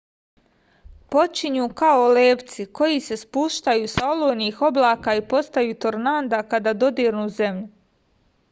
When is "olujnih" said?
4.15-4.65